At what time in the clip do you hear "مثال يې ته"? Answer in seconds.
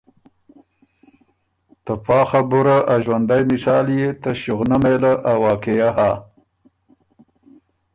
3.49-4.31